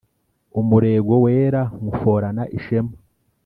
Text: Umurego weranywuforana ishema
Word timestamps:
Umurego 0.59 1.13
weranywuforana 1.23 2.43
ishema 2.57 2.95